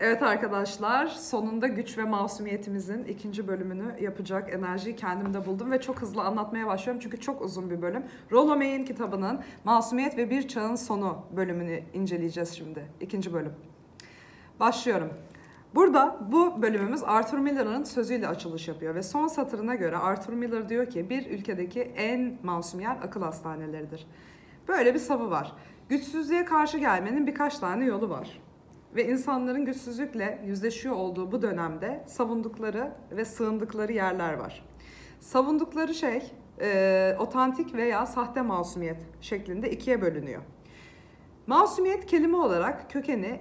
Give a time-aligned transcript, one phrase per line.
[0.00, 6.22] Evet arkadaşlar sonunda güç ve masumiyetimizin ikinci bölümünü yapacak enerjiyi kendimde buldum ve çok hızlı
[6.22, 8.04] anlatmaya başlıyorum çünkü çok uzun bir bölüm.
[8.32, 12.86] Rollo May'in kitabının Masumiyet ve Bir Çağın Sonu bölümünü inceleyeceğiz şimdi.
[13.00, 13.52] ikinci bölüm.
[14.60, 15.08] Başlıyorum.
[15.74, 20.86] Burada bu bölümümüz Arthur Miller'ın sözüyle açılış yapıyor ve son satırına göre Arthur Miller diyor
[20.86, 24.06] ki bir ülkedeki en masum yer akıl hastaneleridir.
[24.68, 25.52] Böyle bir savı var.
[25.88, 28.40] Güçsüzlüğe karşı gelmenin birkaç tane yolu var.
[28.94, 34.64] Ve insanların güçsüzlükle yüzleşiyor olduğu bu dönemde savundukları ve sığındıkları yerler var.
[35.20, 40.42] Savundukları şey e, otantik veya sahte masumiyet şeklinde ikiye bölünüyor.
[41.46, 43.40] Masumiyet kelime olarak kökeni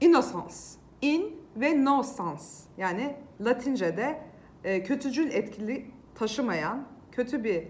[0.00, 0.54] innocence,
[1.02, 4.22] in ve no sans yani Latince'de
[4.64, 7.64] e, kötücül etkili taşımayan, kötü bir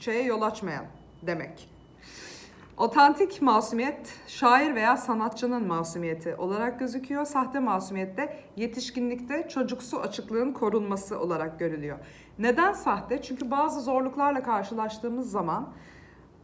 [0.00, 0.84] şeye yol açmayan
[1.22, 1.77] demek.
[2.78, 7.24] Otantik masumiyet şair veya sanatçının masumiyeti olarak gözüküyor.
[7.24, 11.98] Sahte masumiyet de yetişkinlikte çocuksu açıklığın korunması olarak görülüyor.
[12.38, 13.22] Neden sahte?
[13.22, 15.68] Çünkü bazı zorluklarla karşılaştığımız zaman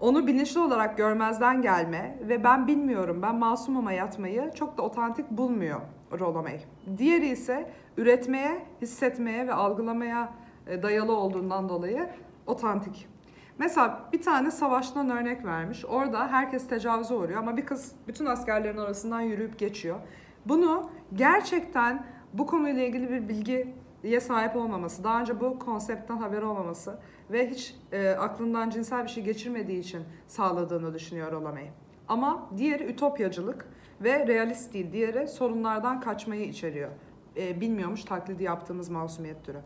[0.00, 5.81] onu bilinçli olarak görmezden gelme ve ben bilmiyorum, ben masumuma yatmayı çok da otantik bulmuyor
[6.20, 6.61] Rollo May.
[6.98, 10.33] Diğeri ise üretmeye, hissetmeye ve algılamaya
[10.66, 12.11] e, dayalı olduğundan dolayı
[12.47, 13.14] otantik
[13.58, 15.84] Mesela bir tane savaştan örnek vermiş.
[15.84, 20.00] Orada herkes tecavüze uğruyor ama bir kız bütün askerlerin arasından yürüyüp geçiyor.
[20.47, 26.98] Bunu gerçekten bu konuyla ilgili bir bilgiye sahip olmaması, daha önce bu konseptten haberi olmaması
[27.30, 31.70] ve hiç e, aklından cinsel bir şey geçirmediği için sağladığını düşünüyor olamayı.
[32.08, 33.69] Ama diğeri ütopyacılık
[34.00, 34.92] ve realist değil.
[34.92, 36.91] Diğeri sorunlardan kaçmayı içeriyor.
[37.36, 39.58] E, bilmiyormuş taklidi yaptığımız masumiyet türü.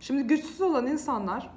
[0.00, 1.50] Şimdi güçsüz olan insanlar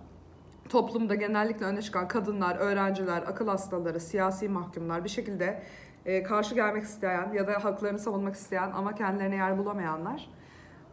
[0.71, 5.63] toplumda genellikle öne çıkan kadınlar, öğrenciler, akıl hastaları, siyasi mahkumlar bir şekilde
[6.05, 10.29] e, karşı gelmek isteyen ya da haklarını savunmak isteyen ama kendilerine yer bulamayanlar.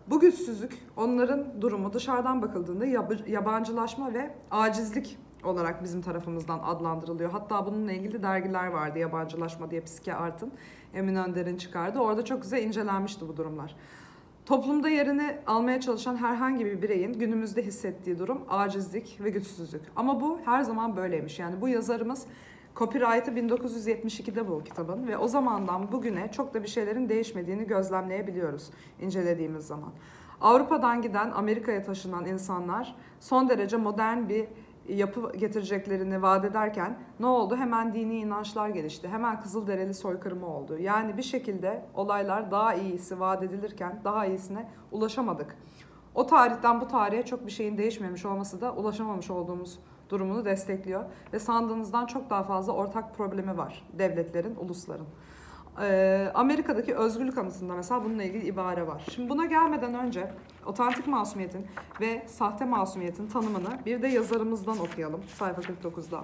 [0.06, 2.86] Bu güçsüzlük onların durumu dışarıdan bakıldığında
[3.26, 7.30] yabancılaşma ve acizlik olarak bizim tarafımızdan adlandırılıyor.
[7.30, 8.98] Hatta bununla ilgili dergiler vardı.
[8.98, 10.52] Yabancılaşma diye Psike Art'ın
[10.94, 11.98] Emin Önder'in çıkardı.
[11.98, 13.76] Orada çok güzel incelenmişti bu durumlar.
[14.48, 19.82] Toplumda yerini almaya çalışan herhangi bir bireyin günümüzde hissettiği durum acizlik ve güçsüzlük.
[19.96, 21.38] Ama bu her zaman böyleymiş.
[21.38, 22.26] Yani bu yazarımız
[22.76, 28.70] copyright'ı 1972'de bu kitabın ve o zamandan bugüne çok da bir şeylerin değişmediğini gözlemleyebiliyoruz
[29.00, 29.90] incelediğimiz zaman.
[30.40, 34.46] Avrupa'dan giden Amerika'ya taşınan insanlar son derece modern bir
[34.88, 37.56] yapı getireceklerini vaat ederken ne oldu?
[37.56, 39.08] Hemen dini inançlar gelişti.
[39.08, 40.78] Hemen Kızılderili soykırımı oldu.
[40.78, 45.56] Yani bir şekilde olaylar daha iyisi vaat edilirken daha iyisine ulaşamadık.
[46.14, 49.78] O tarihten bu tarihe çok bir şeyin değişmemiş olması da ulaşamamış olduğumuz
[50.10, 51.04] durumunu destekliyor.
[51.32, 55.06] Ve sandığınızdan çok daha fazla ortak problemi var devletlerin, ulusların.
[55.80, 59.02] Ee, Amerika'daki özgürlük anıtında mesela bununla ilgili ibare var.
[59.14, 60.30] Şimdi buna gelmeden önce
[60.68, 61.66] otantik masumiyetin
[62.00, 66.22] ve sahte masumiyetin tanımını bir de yazarımızdan okuyalım sayfa 49'da.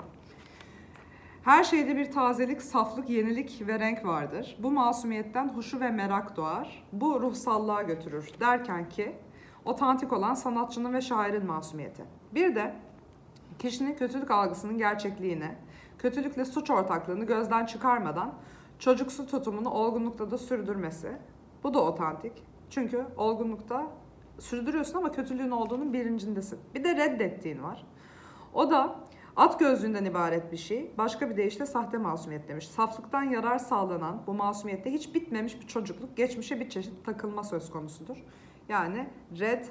[1.45, 4.57] Her şeyde bir tazelik, saflık, yenilik ve renk vardır.
[4.59, 6.85] Bu masumiyetten huşu ve merak doğar.
[6.93, 8.33] Bu ruhsallığa götürür.
[8.41, 9.17] Derken ki
[9.65, 12.05] otantik olan sanatçının ve şairin masumiyeti.
[12.35, 12.75] Bir de
[13.59, 15.57] kişinin kötülük algısının gerçekliğine,
[15.99, 18.35] kötülükle suç ortaklığını gözden çıkarmadan
[18.79, 21.13] çocuksu tutumunu olgunlukta da sürdürmesi.
[21.63, 22.33] Bu da otantik.
[22.71, 23.87] Çünkü olgunlukta
[24.39, 26.59] sürdürüyorsun ama kötülüğün olduğunun bilincindesin.
[26.75, 27.87] Bir de reddettiğin var.
[28.55, 28.97] O da
[29.37, 30.91] at gözlüğünden ibaret bir şey.
[30.99, 32.69] Başka bir deyişle sahte masumiyet demiş.
[32.69, 38.17] Saflıktan yarar sağlanan bu masumiyette hiç bitmemiş bir çocukluk, geçmişe bir çeşit takılma söz konusudur.
[38.69, 39.09] Yani
[39.39, 39.65] red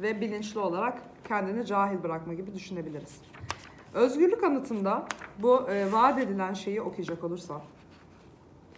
[0.00, 3.20] ve bilinçli olarak kendini cahil bırakma gibi düşünebiliriz.
[3.94, 5.06] Özgürlük anıtında
[5.38, 7.62] bu e, vaat edilen şeyi okuyacak olursam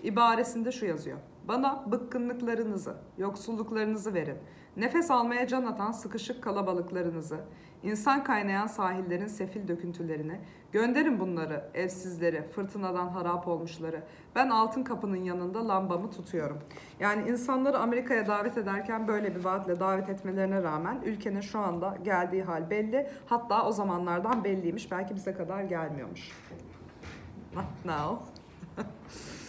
[0.03, 1.19] ibaresinde şu yazıyor.
[1.49, 4.37] Bana bıkkınlıklarınızı, yoksulluklarınızı verin.
[4.77, 7.41] Nefes almaya can atan sıkışık kalabalıklarınızı,
[7.83, 10.41] insan kaynayan sahillerin sefil döküntülerini,
[10.73, 14.03] gönderin bunları, evsizleri, fırtınadan harap olmuşları.
[14.35, 16.59] Ben altın kapının yanında lambamı tutuyorum.
[17.01, 22.43] Yani insanları Amerika'ya davet ederken böyle bir vaatle davet etmelerine rağmen ülkenin şu anda geldiği
[22.43, 23.11] hal belli.
[23.27, 24.91] Hatta o zamanlardan belliymiş.
[24.91, 26.31] Belki bize kadar gelmiyormuş.
[27.55, 28.25] Not now.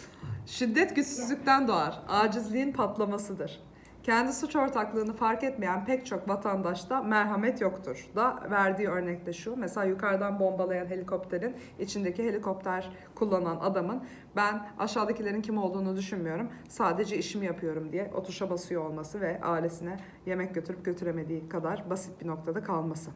[0.54, 3.62] Şiddet güçsüzlükten doğar, acizliğin patlamasıdır.
[4.04, 8.10] Kendi suç ortaklığını fark etmeyen pek çok vatandaşta merhamet yoktur.
[8.16, 9.56] Da verdiği örnek de şu.
[9.56, 14.04] Mesela yukarıdan bombalayan helikopterin içindeki helikopter kullanan adamın
[14.36, 16.50] ben aşağıdakilerin kim olduğunu düşünmüyorum.
[16.70, 22.22] Sadece işimi yapıyorum diye o tuşa basıyor olması ve ailesine yemek götürüp götüremediği kadar basit
[22.22, 23.12] bir noktada kalması.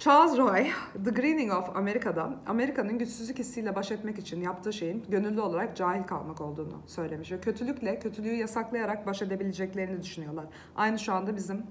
[0.00, 0.66] Charles Roy,
[1.04, 6.02] The Greening of America'da Amerika'nın güçsüzlük hissiyle baş etmek için yaptığı şeyin gönüllü olarak cahil
[6.02, 7.32] kalmak olduğunu söylemiş.
[7.32, 10.44] Ve kötülükle, kötülüğü yasaklayarak baş edebileceklerini düşünüyorlar.
[10.76, 11.62] Aynı şu anda bizim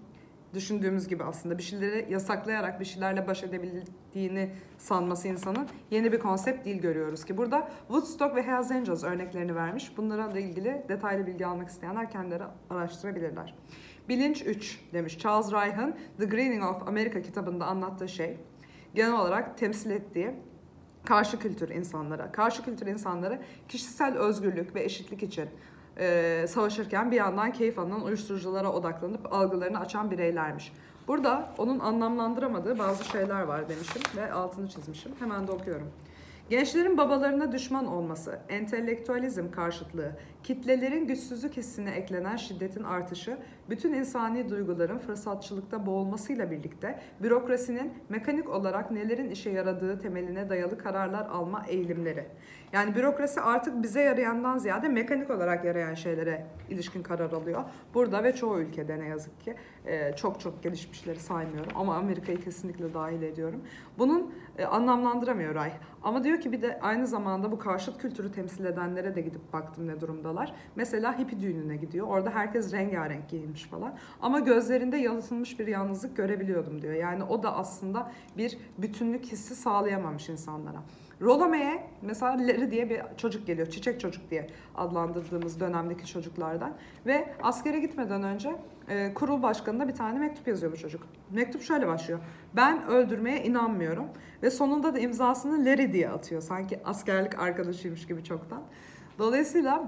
[0.54, 6.66] düşündüğümüz gibi aslında bir şeyleri yasaklayarak bir şeylerle baş edebildiğini sanması insanın yeni bir konsept
[6.66, 7.38] değil görüyoruz ki.
[7.38, 9.98] Burada Woodstock ve Hells Angels örneklerini vermiş.
[9.98, 13.56] Bunlarla ilgili detaylı bilgi almak isteyenler kendileri araştırabilirler.
[14.10, 18.38] Bilinç 3 demiş Charles Reich'ın The Greening of America kitabında anlattığı şey
[18.96, 20.32] genel olarak temsil ettiği
[21.06, 25.50] karşı kültür insanlara, karşı kültür insanları kişisel özgürlük ve eşitlik için
[25.98, 30.74] e, savaşırken bir yandan keyif alınan uyuşturuculara odaklanıp algılarını açan bireylermiş.
[31.08, 35.12] Burada onun anlamlandıramadığı bazı şeyler var demişim ve altını çizmişim.
[35.20, 35.88] Hemen de okuyorum.
[36.50, 40.12] Gençlerin babalarına düşman olması, entelektüalizm karşıtlığı,
[40.44, 43.38] kitlelerin güçsüzlük hissine eklenen şiddetin artışı,
[43.70, 51.26] bütün insani duyguların fırsatçılıkta boğulmasıyla birlikte bürokrasinin mekanik olarak nelerin işe yaradığı temeline dayalı kararlar
[51.26, 52.26] alma eğilimleri.
[52.74, 57.64] Yani bürokrasi artık bize yarayandan ziyade mekanik olarak yarayan şeylere ilişkin karar alıyor.
[57.94, 62.94] Burada ve çoğu ülkede ne yazık ki e, çok çok gelişmişleri saymıyorum ama Amerika'yı kesinlikle
[62.94, 63.62] dahil ediyorum.
[63.98, 65.72] Bunun e, anlamlandıramıyor Ray.
[66.04, 69.88] Ama diyor ki bir de aynı zamanda bu karşıt kültürü temsil edenlere de gidip baktım
[69.88, 70.54] ne durumdalar.
[70.76, 72.08] Mesela hippie düğününe gidiyor.
[72.08, 73.94] Orada herkes rengarenk giyinmiş falan.
[74.22, 76.94] Ama gözlerinde yalıtılmış bir yalnızlık görebiliyordum diyor.
[76.94, 80.84] Yani o da aslında bir bütünlük hissi sağlayamamış insanlara.
[81.22, 83.68] Rolome'ye mesela Larry diye bir çocuk geliyor.
[83.68, 86.74] Çiçek çocuk diye adlandırdığımız dönemdeki çocuklardan.
[87.06, 88.56] Ve askere gitmeden önce
[88.90, 91.02] e, kurul başkanına bir tane mektup yazıyor bu çocuk.
[91.32, 92.20] Mektup şöyle başlıyor.
[92.56, 94.06] Ben öldürmeye inanmıyorum.
[94.44, 96.42] Ve sonunda da imzasını Larry diye atıyor.
[96.42, 98.62] Sanki askerlik arkadaşıymış gibi çoktan.
[99.20, 99.88] Dolayısıyla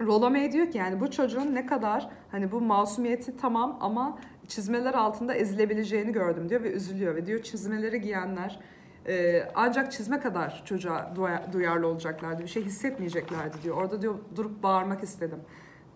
[0.00, 5.34] Rolome diyor ki yani bu çocuğun ne kadar hani bu masumiyeti tamam ama çizmeler altında
[5.34, 8.60] ezilebileceğini gördüm diyor ve üzülüyor ve diyor çizmeleri giyenler
[9.08, 11.14] e, ancak çizme kadar çocuğa
[11.52, 12.42] duyarlı olacaklardı.
[12.42, 13.76] Bir şey hissetmeyeceklerdi diyor.
[13.76, 15.38] Orada diyor durup bağırmak istedim.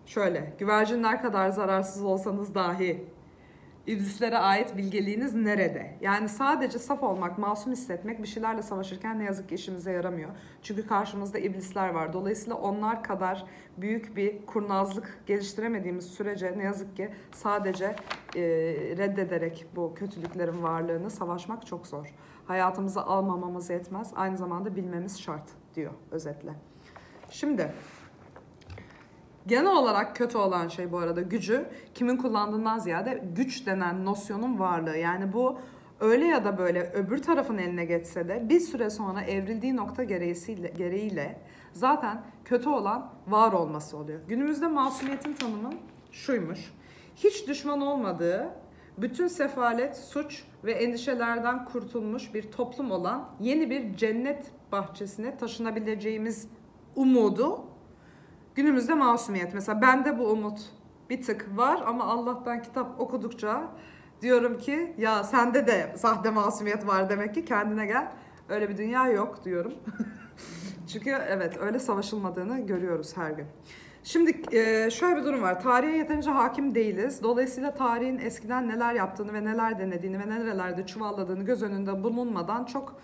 [0.05, 3.05] Şöyle, güvercinler kadar zararsız olsanız dahi
[3.87, 5.97] İblislere ait bilgeliğiniz nerede?
[6.01, 10.29] Yani sadece saf olmak, masum hissetmek bir şeylerle savaşırken ne yazık ki işimize yaramıyor.
[10.61, 12.13] Çünkü karşımızda iblisler var.
[12.13, 13.45] Dolayısıyla onlar kadar
[13.77, 17.85] büyük bir kurnazlık geliştiremediğimiz sürece ne yazık ki sadece
[18.35, 18.41] e,
[18.97, 22.13] reddederek bu kötülüklerin varlığını savaşmak çok zor.
[22.45, 24.11] Hayatımıza almamamız yetmez.
[24.15, 26.51] Aynı zamanda bilmemiz şart diyor özetle.
[27.29, 27.71] Şimdi
[29.47, 34.97] Genel olarak kötü olan şey bu arada gücü kimin kullandığından ziyade güç denen nosyonun varlığı.
[34.97, 35.59] Yani bu
[35.99, 40.67] öyle ya da böyle öbür tarafın eline geçse de bir süre sonra evrildiği nokta gereğiyle,
[40.67, 41.41] gereğiyle
[41.73, 44.19] zaten kötü olan var olması oluyor.
[44.27, 45.69] Günümüzde masumiyetin tanımı
[46.11, 46.73] şuymuş.
[47.15, 48.49] Hiç düşman olmadığı,
[48.97, 56.47] bütün sefalet, suç ve endişelerden kurtulmuş bir toplum olan yeni bir cennet bahçesine taşınabileceğimiz
[56.95, 57.70] umudu
[58.55, 59.53] Günümüzde masumiyet.
[59.53, 60.59] Mesela bende bu umut
[61.09, 63.63] bir tık var ama Allah'tan kitap okudukça
[64.21, 68.11] diyorum ki ya sende de sahte masumiyet var demek ki kendine gel.
[68.49, 69.73] Öyle bir dünya yok diyorum.
[70.87, 73.45] Çünkü evet öyle savaşılmadığını görüyoruz her gün.
[74.03, 75.61] Şimdi e, şöyle bir durum var.
[75.61, 77.23] Tarihe yeterince hakim değiliz.
[77.23, 82.95] Dolayısıyla tarihin eskiden neler yaptığını ve neler denediğini ve nerelerde çuvalladığını göz önünde bulunmadan çok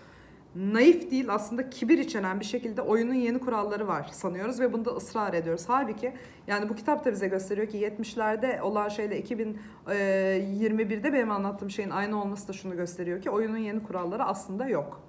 [0.58, 5.34] naif değil aslında kibir içeren bir şekilde oyunun yeni kuralları var sanıyoruz ve bunda ısrar
[5.34, 5.64] ediyoruz.
[5.66, 6.14] Halbuki
[6.46, 12.22] yani bu kitap da bize gösteriyor ki 70'lerde olan şeyle 2021'de benim anlattığım şeyin aynı
[12.22, 15.00] olması da şunu gösteriyor ki oyunun yeni kuralları aslında yok.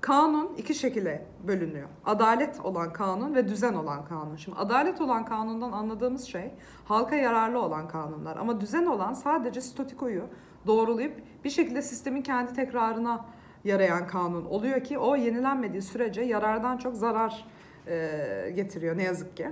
[0.00, 1.88] Kanun iki şekilde bölünüyor.
[2.04, 4.36] Adalet olan kanun ve düzen olan kanun.
[4.36, 6.50] Şimdi adalet olan kanundan anladığımız şey
[6.84, 8.36] halka yararlı olan kanunlar.
[8.36, 10.22] Ama düzen olan sadece statikoyu
[10.66, 13.24] doğrulayıp bir şekilde sistemin kendi tekrarına
[13.64, 17.46] yarayan kanun oluyor ki o yenilenmediği sürece yarardan çok zarar
[17.86, 19.48] e, getiriyor ne yazık ki.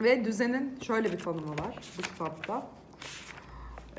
[0.00, 2.66] Ve düzenin şöyle bir tanımı var bu kitapta.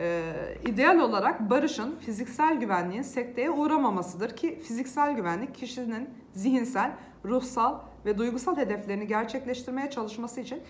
[0.02, 0.34] Ee,
[0.68, 6.92] ideal olarak barışın fiziksel güvenliğin sekteye uğramamasıdır ki fiziksel güvenlik kişinin zihinsel,
[7.26, 10.62] ruhsal ve duygusal hedeflerini gerçekleştirmeye çalışması için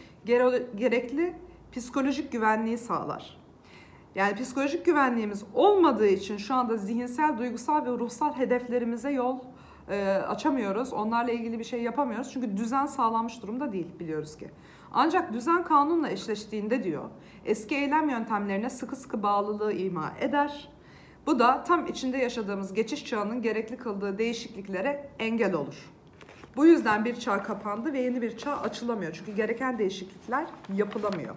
[0.75, 1.33] gerekli
[1.71, 3.38] psikolojik güvenliği sağlar.
[4.19, 9.39] Yani psikolojik güvenliğimiz olmadığı için şu anda zihinsel, duygusal ve ruhsal hedeflerimize yol
[9.89, 10.93] e, açamıyoruz.
[10.93, 12.31] Onlarla ilgili bir şey yapamıyoruz.
[12.33, 14.49] Çünkü düzen sağlanmış durumda değil biliyoruz ki.
[14.93, 17.03] Ancak düzen kanunla eşleştiğinde diyor,
[17.45, 20.69] eski eylem yöntemlerine sıkı sıkı bağlılığı ima eder.
[21.25, 25.89] Bu da tam içinde yaşadığımız geçiş çağının gerekli kıldığı değişikliklere engel olur.
[26.55, 29.13] Bu yüzden bir çağ kapandı ve yeni bir çağ açılamıyor.
[29.13, 30.45] Çünkü gereken değişiklikler
[30.75, 31.35] yapılamıyor.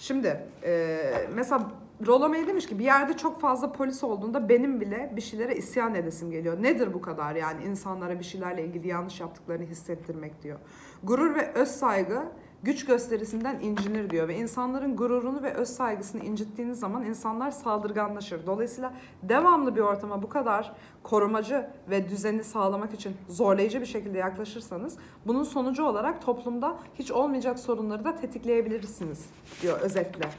[0.00, 0.98] Şimdi e,
[1.34, 1.70] mesela
[2.06, 6.30] Rollo demiş ki bir yerde çok fazla polis olduğunda benim bile bir şeylere isyan edesim
[6.30, 6.62] geliyor.
[6.62, 10.58] Nedir bu kadar yani insanlara bir şeylerle ilgili yanlış yaptıklarını hissettirmek diyor.
[11.02, 12.22] Gurur ve öz saygı
[12.62, 18.46] güç gösterisinden incinir diyor ve insanların gururunu ve öz saygısını incittiğiniz zaman insanlar saldırganlaşır.
[18.46, 24.96] Dolayısıyla devamlı bir ortama bu kadar korumacı ve düzeni sağlamak için zorlayıcı bir şekilde yaklaşırsanız
[25.26, 29.26] bunun sonucu olarak toplumda hiç olmayacak sorunları da tetikleyebilirsiniz
[29.62, 30.30] diyor özetle.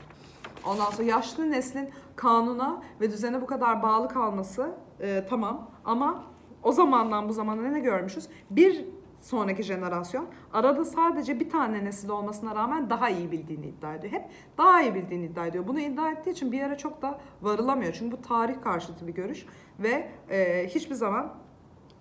[0.66, 6.24] Ondan sonra yaşlı neslin kanuna ve düzene bu kadar bağlı kalması e, tamam ama
[6.63, 8.28] o zamandan bu zamana ne görmüşüz?
[8.50, 8.86] Bir
[9.22, 14.13] sonraki jenerasyon arada sadece bir tane nesil olmasına rağmen daha iyi bildiğini iddia ediyor.
[14.13, 14.25] Hep
[14.58, 15.68] daha iyi bildiğini iddia ediyor.
[15.68, 17.94] Bunu iddia ettiği için bir yere çok da varılamıyor.
[17.94, 19.46] Çünkü bu tarih karşıtı bir görüş
[19.80, 21.34] ve e, hiçbir zaman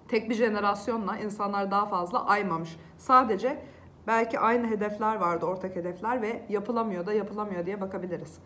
[0.09, 2.77] tek bir jenerasyonla insanlar daha fazla aymamış.
[2.99, 3.63] Sadece
[4.07, 8.39] belki aynı hedefler vardı, ortak hedefler ve yapılamıyor da yapılamıyor diye bakabiliriz.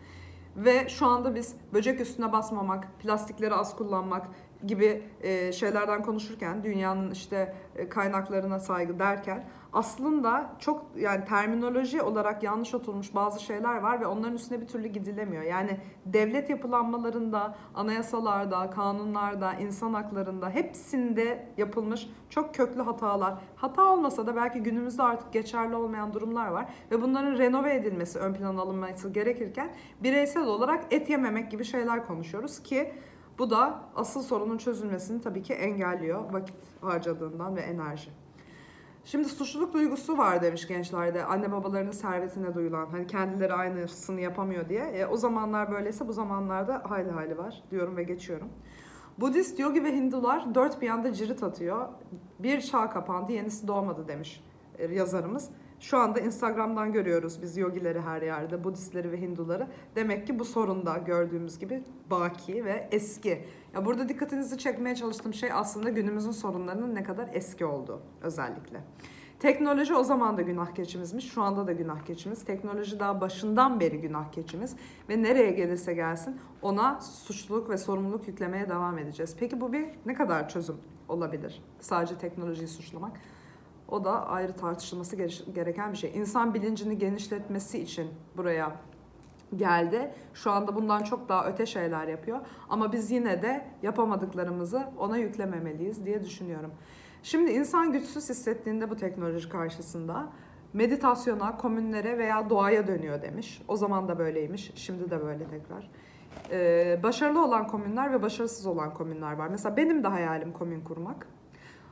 [0.55, 4.27] Ve şu anda biz böcek üstüne basmamak, plastikleri az kullanmak,
[4.67, 9.45] gibi e, şeylerden konuşurken dünyanın işte e, kaynaklarına saygı derken
[9.75, 14.87] aslında çok yani terminoloji olarak yanlış oturmuş bazı şeyler var ve onların üstüne bir türlü
[14.87, 15.43] gidilemiyor.
[15.43, 23.33] Yani devlet yapılanmalarında, anayasalarda, kanunlarda, insan haklarında hepsinde yapılmış çok köklü hatalar.
[23.55, 28.33] Hata olmasa da belki günümüzde artık geçerli olmayan durumlar var ve bunların renove edilmesi, ön
[28.33, 29.69] plana alınması gerekirken
[30.03, 32.91] bireysel olarak et yememek gibi şeyler konuşuyoruz ki
[33.39, 38.09] bu da asıl sorunun çözülmesini tabii ki engelliyor vakit harcadığından ve enerji.
[39.05, 41.25] Şimdi suçluluk duygusu var demiş gençlerde.
[41.25, 42.85] Anne babalarının servetine duyulan.
[42.85, 44.83] Hani kendileri aynısını yapamıyor diye.
[44.83, 48.49] E, o zamanlar böyleyse bu zamanlarda hayli hayli var diyorum ve geçiyorum.
[49.17, 51.87] Budist, yogi ve Hindular dört bir yanda cirit atıyor.
[52.39, 54.43] Bir çağ kapandı, yenisi doğmadı demiş
[54.77, 55.49] e, yazarımız.
[55.79, 59.67] Şu anda Instagram'dan görüyoruz biz yogileri her yerde, Budistleri ve Hinduları.
[59.95, 63.45] Demek ki bu sorun da gördüğümüz gibi baki ve eski.
[63.73, 68.81] Ya burada dikkatinizi çekmeye çalıştığım şey aslında günümüzün sorunlarının ne kadar eski olduğu özellikle.
[69.39, 72.45] Teknoloji o zaman da günah keçimizmiş, şu anda da günah keçimiz.
[72.45, 74.75] Teknoloji daha başından beri günah keçimiz
[75.09, 79.35] ve nereye gelirse gelsin ona suçluluk ve sorumluluk yüklemeye devam edeceğiz.
[79.39, 80.75] Peki bu bir ne kadar çözüm
[81.09, 81.63] olabilir?
[81.79, 83.11] Sadece teknolojiyi suçlamak.
[83.89, 85.15] O da ayrı tartışılması
[85.55, 86.11] gereken bir şey.
[86.15, 88.71] İnsan bilincini genişletmesi için buraya
[89.55, 90.11] geldi.
[90.33, 92.39] Şu anda bundan çok daha öte şeyler yapıyor.
[92.69, 96.71] Ama biz yine de yapamadıklarımızı ona yüklememeliyiz diye düşünüyorum.
[97.23, 100.27] Şimdi insan güçsüz hissettiğinde bu teknoloji karşısında
[100.73, 103.61] meditasyona, komünlere veya doğaya dönüyor demiş.
[103.67, 105.91] O zaman da böyleymiş, şimdi de böyle tekrar.
[106.51, 109.47] Ee, başarılı olan komünler ve başarısız olan komünler var.
[109.47, 111.27] Mesela benim de hayalim komün kurmak.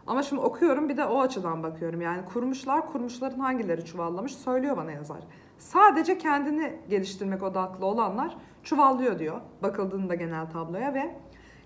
[0.08, 2.02] Ama şimdi okuyorum bir de o açıdan bakıyorum.
[2.02, 5.20] Yani kurmuşlar, kurmuşların hangileri çuvallamış söylüyor bana yazar.
[5.58, 11.16] Sadece kendini geliştirmek odaklı olanlar çuvallıyor diyor bakıldığında genel tabloya ve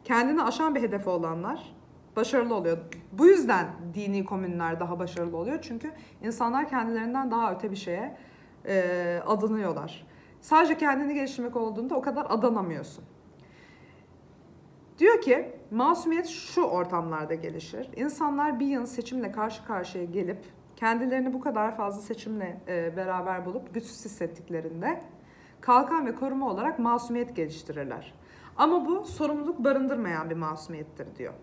[0.03, 1.75] kendini aşan bir hedefi olanlar
[2.15, 2.77] başarılı oluyor.
[3.11, 5.59] Bu yüzden dini komünler daha başarılı oluyor.
[5.61, 5.91] Çünkü
[6.23, 8.17] insanlar kendilerinden daha öte bir şeye
[8.65, 10.07] e, adanıyorlar.
[10.41, 13.03] Sadece kendini geliştirmek olduğunda o kadar adanamıyorsun.
[14.99, 17.89] Diyor ki masumiyet şu ortamlarda gelişir.
[17.95, 20.39] İnsanlar bir yıl seçimle karşı karşıya gelip
[20.75, 25.01] kendilerini bu kadar fazla seçimle e, beraber bulup güçsüz hissettiklerinde
[25.61, 28.13] kalkan ve koruma olarak masumiyet geliştirirler.
[28.57, 31.33] Ama bu sorumluluk barındırmayan bir masumiyettir diyor.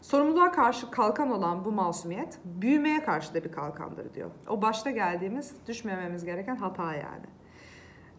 [0.00, 4.30] Sorumluluğa karşı kalkan olan bu masumiyet büyümeye karşı da bir kalkandır diyor.
[4.48, 7.26] O başta geldiğimiz düşmememiz gereken hata yani.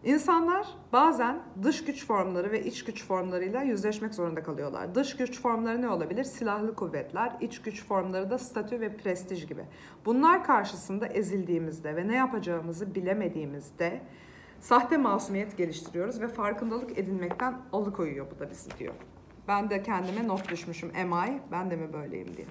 [0.06, 4.94] İnsanlar bazen dış güç formları ve iç güç formlarıyla yüzleşmek zorunda kalıyorlar.
[4.94, 6.24] Dış güç formları ne olabilir?
[6.24, 9.64] Silahlı kuvvetler, iç güç formları da statü ve prestij gibi.
[10.04, 14.00] Bunlar karşısında ezildiğimizde ve ne yapacağımızı bilemediğimizde
[14.60, 18.94] sahte masumiyet geliştiriyoruz ve farkındalık edinmekten alıkoyuyor bu da bizi diyor.
[19.48, 20.92] Ben de kendime not düşmüşüm.
[21.02, 21.40] Am I?
[21.52, 22.46] Ben de mi böyleyim diye.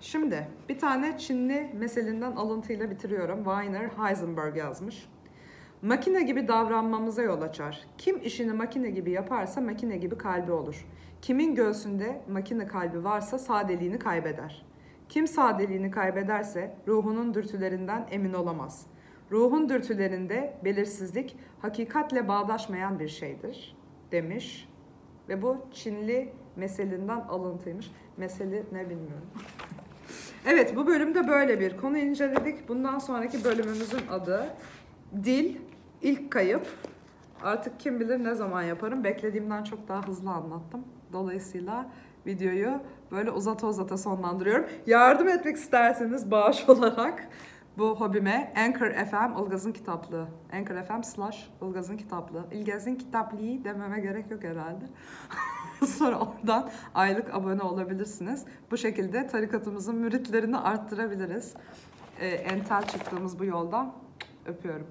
[0.00, 3.44] Şimdi bir tane Çinli meselinden alıntıyla bitiriyorum.
[3.44, 5.08] Weiner Heisenberg yazmış
[5.82, 7.80] makine gibi davranmamıza yol açar.
[7.98, 10.86] Kim işini makine gibi yaparsa makine gibi kalbi olur.
[11.22, 14.66] Kimin göğsünde makine kalbi varsa sadeliğini kaybeder.
[15.08, 18.86] Kim sadeliğini kaybederse ruhunun dürtülerinden emin olamaz.
[19.32, 23.76] Ruhun dürtülerinde belirsizlik hakikatle bağdaşmayan bir şeydir
[24.12, 24.68] demiş.
[25.28, 27.90] Ve bu Çinli meselinden alıntıymış.
[28.16, 29.30] Meseli ne bilmiyorum.
[30.46, 32.68] evet bu bölümde böyle bir konu inceledik.
[32.68, 34.46] Bundan sonraki bölümümüzün adı
[35.24, 35.56] Dil,
[36.02, 36.66] ilk kayıp.
[37.42, 39.04] Artık kim bilir ne zaman yaparım.
[39.04, 40.84] Beklediğimden çok daha hızlı anlattım.
[41.12, 41.86] Dolayısıyla
[42.26, 44.66] videoyu böyle uzata uzata sonlandırıyorum.
[44.86, 47.28] Yardım etmek isterseniz bağış olarak
[47.78, 50.28] bu hobime Anchor FM Ilgaz'ın kitaplığı.
[50.52, 52.44] Anchor FM slash Ilgaz'ın kitaplığı.
[52.52, 54.84] İlgaz'ın kitaplığı dememe gerek yok herhalde.
[55.86, 58.44] Sonra oradan aylık abone olabilirsiniz.
[58.70, 61.54] Bu şekilde tarikatımızın müritlerini arttırabiliriz.
[62.20, 63.92] Ee, entel çıktığımız bu yoldan
[64.48, 64.86] öpüyorum.